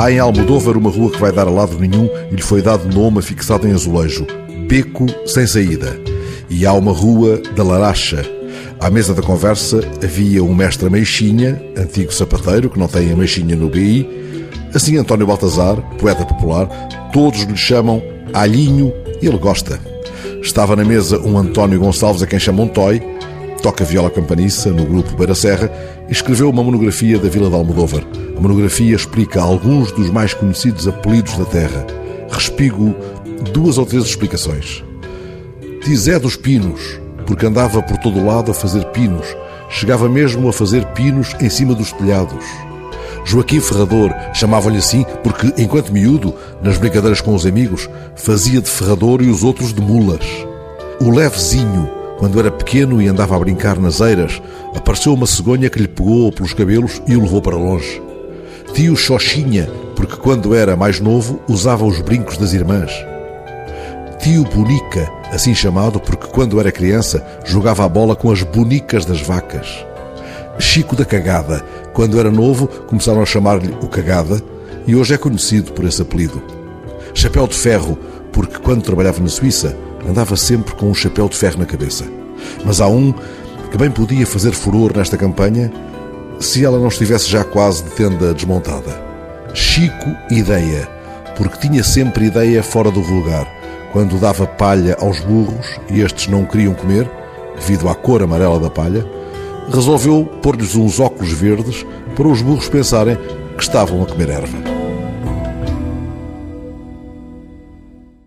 [0.00, 2.88] Há em Almodóvar uma rua que vai dar a lado nenhum e lhe foi dado
[2.88, 4.26] nome fixado em azulejo,
[4.66, 6.00] Beco Sem Saída.
[6.48, 8.24] E há uma rua da Laracha.
[8.80, 13.54] À mesa da conversa havia um mestre Meixinha, antigo sapateiro, que não tem a Meixinha
[13.54, 14.08] no BI,
[14.74, 16.66] assim António Baltazar, poeta popular,
[17.12, 18.02] todos lhe chamam
[18.32, 19.78] Alhinho e ele gosta.
[20.40, 23.02] Estava na mesa um António Gonçalves, a quem chamam Toy,
[23.60, 25.70] toca viola campaniça no grupo Beira Serra
[26.08, 28.02] escreveu uma monografia da Vila de Almodóvar.
[28.36, 31.86] A monografia explica alguns dos mais conhecidos apelidos da terra.
[32.30, 32.94] Respigo
[33.52, 34.82] duas ou três explicações.
[35.82, 39.26] Tizé dos Pinos, porque andava por todo o lado a fazer pinos.
[39.68, 42.44] Chegava mesmo a fazer pinos em cima dos telhados.
[43.24, 49.22] Joaquim Ferrador chamava-lhe assim porque, enquanto miúdo, nas brincadeiras com os amigos, fazia de ferrador
[49.22, 50.24] e os outros de mulas.
[51.00, 54.40] O Levezinho, quando era pequeno e andava a brincar nas eiras,
[54.76, 58.00] apareceu uma cegonha que lhe pegou pelos cabelos e o levou para longe
[58.72, 62.92] tio Xoxinha, porque quando era mais novo usava os brincos das irmãs.
[64.20, 69.20] Tio Bonica, assim chamado porque quando era criança jogava a bola com as bonicas das
[69.20, 69.84] vacas.
[70.58, 74.40] Chico da Cagada, quando era novo começaram a chamar-lhe o Cagada
[74.86, 76.42] e hoje é conhecido por esse apelido.
[77.14, 77.98] Chapéu de Ferro,
[78.32, 79.76] porque quando trabalhava na Suíça
[80.08, 82.04] andava sempre com um chapéu de ferro na cabeça.
[82.64, 83.12] Mas há um
[83.70, 85.72] que bem podia fazer furor nesta campanha
[86.40, 89.00] se ela não estivesse já quase de tenda desmontada.
[89.54, 90.88] Chico Ideia,
[91.36, 93.46] porque tinha sempre ideia fora do vulgar.
[93.92, 97.10] Quando dava palha aos burros e estes não queriam comer,
[97.56, 99.04] devido à cor amarela da palha,
[99.72, 101.84] resolveu pôr-lhes uns óculos verdes
[102.16, 103.18] para os burros pensarem
[103.56, 104.79] que estavam a comer erva.